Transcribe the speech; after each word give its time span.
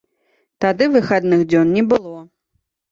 Тады 0.65 0.89
выхадных 0.95 1.47
дзён 1.53 1.67
не 1.79 1.87
было. 1.95 2.21